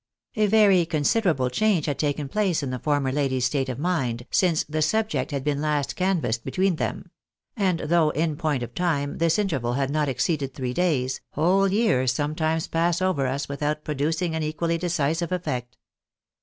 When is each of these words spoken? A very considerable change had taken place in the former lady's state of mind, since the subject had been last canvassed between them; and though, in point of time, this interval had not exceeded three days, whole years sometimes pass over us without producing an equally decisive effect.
A 0.35 0.47
very 0.47 0.83
considerable 0.87 1.51
change 1.51 1.85
had 1.85 1.99
taken 1.99 2.27
place 2.27 2.63
in 2.63 2.71
the 2.71 2.79
former 2.79 3.11
lady's 3.11 3.45
state 3.45 3.69
of 3.69 3.77
mind, 3.77 4.25
since 4.31 4.63
the 4.63 4.81
subject 4.81 5.29
had 5.29 5.43
been 5.43 5.61
last 5.61 5.95
canvassed 5.95 6.43
between 6.43 6.77
them; 6.77 7.11
and 7.55 7.81
though, 7.81 8.09
in 8.09 8.35
point 8.35 8.63
of 8.63 8.73
time, 8.73 9.19
this 9.19 9.37
interval 9.37 9.73
had 9.73 9.91
not 9.91 10.09
exceeded 10.09 10.55
three 10.55 10.73
days, 10.73 11.21
whole 11.33 11.67
years 11.71 12.11
sometimes 12.11 12.67
pass 12.67 12.99
over 12.99 13.27
us 13.27 13.47
without 13.47 13.83
producing 13.83 14.33
an 14.33 14.41
equally 14.41 14.79
decisive 14.79 15.31
effect. 15.31 15.77